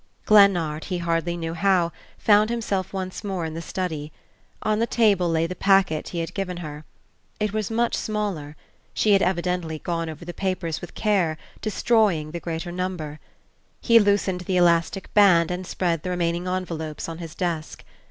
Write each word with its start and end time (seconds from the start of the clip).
Glennard, 0.25 0.85
he 0.85 0.97
hardly 0.97 1.37
knew 1.37 1.53
how, 1.53 1.91
found 2.17 2.49
himself 2.49 2.91
once 2.91 3.23
more 3.23 3.45
in 3.45 3.53
the 3.53 3.61
study. 3.61 4.11
On 4.63 4.79
the 4.79 4.87
table 4.87 5.29
lay 5.29 5.45
the 5.45 5.53
packet 5.53 6.09
he 6.09 6.21
had 6.21 6.33
given 6.33 6.57
her. 6.57 6.85
It 7.39 7.53
was 7.53 7.69
much 7.69 7.93
smaller 7.93 8.55
she 8.95 9.13
had 9.13 9.21
evidently 9.21 9.77
gone 9.77 10.09
over 10.09 10.25
the 10.25 10.33
papers 10.33 10.81
with 10.81 10.95
care, 10.95 11.37
destroying 11.61 12.31
the 12.31 12.39
greater 12.39 12.71
number. 12.71 13.19
He 13.79 13.99
loosened 13.99 14.41
the 14.47 14.57
elastic 14.57 15.13
band 15.13 15.51
and 15.51 15.67
spread 15.67 16.01
the 16.01 16.09
remaining 16.09 16.47
envelopes 16.47 17.07
on 17.07 17.19
his 17.19 17.35
desk. 17.35 17.83